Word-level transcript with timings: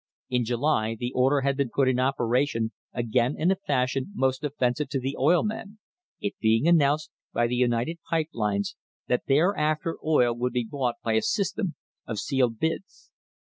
In 0.31 0.45
July 0.45 0.95
the 0.99 1.11
order 1.13 1.41
had 1.41 1.55
been 1.55 1.69
put 1.69 1.87
in 1.87 1.99
operation 1.99 2.71
again 2.91 3.35
in 3.37 3.51
a 3.51 3.55
fashion 3.55 4.07
most 4.15 4.43
offensive 4.43 4.89
to 4.89 4.99
the 4.99 5.15
oil 5.15 5.43
men, 5.43 5.77
it 6.19 6.33
being 6.39 6.67
an 6.67 6.75
nounced 6.79 7.09
by 7.33 7.45
the 7.45 7.53
United 7.55 7.99
Pipe 8.09 8.29
Lines 8.33 8.75
that 9.05 9.27
thereafter 9.27 9.97
oil 10.03 10.33
would 10.35 10.53
be 10.53 10.67
bought 10.67 10.95
by 11.03 11.13
a 11.13 11.21
system 11.21 11.75
of 12.07 12.17
sealed 12.17 12.57
bids. 12.57 13.11